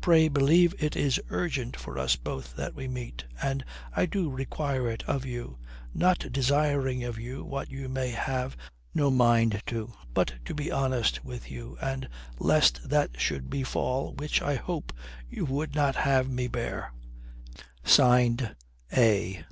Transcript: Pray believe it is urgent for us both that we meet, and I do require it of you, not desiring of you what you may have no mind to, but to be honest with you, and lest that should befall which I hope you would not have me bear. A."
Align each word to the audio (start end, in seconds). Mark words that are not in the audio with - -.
Pray 0.00 0.28
believe 0.28 0.76
it 0.80 0.94
is 0.94 1.18
urgent 1.28 1.76
for 1.76 1.98
us 1.98 2.14
both 2.14 2.54
that 2.54 2.76
we 2.76 2.86
meet, 2.86 3.24
and 3.42 3.64
I 3.92 4.06
do 4.06 4.30
require 4.30 4.88
it 4.88 5.02
of 5.08 5.24
you, 5.24 5.58
not 5.92 6.30
desiring 6.30 7.02
of 7.02 7.18
you 7.18 7.42
what 7.44 7.68
you 7.68 7.88
may 7.88 8.10
have 8.10 8.56
no 8.94 9.10
mind 9.10 9.60
to, 9.66 9.92
but 10.14 10.34
to 10.44 10.54
be 10.54 10.70
honest 10.70 11.24
with 11.24 11.50
you, 11.50 11.76
and 11.80 12.08
lest 12.38 12.88
that 12.88 13.20
should 13.20 13.50
befall 13.50 14.14
which 14.14 14.40
I 14.40 14.54
hope 14.54 14.92
you 15.28 15.44
would 15.46 15.74
not 15.74 15.96
have 15.96 16.30
me 16.30 16.46
bear. 16.46 16.92
A." 18.92 19.44